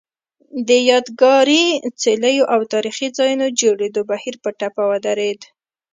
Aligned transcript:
د 0.67 0.69
یادګاري 0.91 1.65
څلیو 2.01 2.45
او 2.53 2.59
تاریخي 2.73 3.07
ځایونو 3.17 3.45
جوړېدو 3.59 4.01
بهیر 4.11 4.35
په 4.43 4.49
ټپه 4.59 4.83
ودرېد 4.89 5.41